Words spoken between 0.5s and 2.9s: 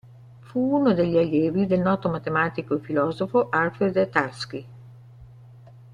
uno degli allievi del noto matematico e